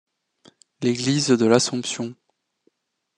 L'église 0.81 1.27
de 1.37 1.45
l'Assomption. 1.45 2.15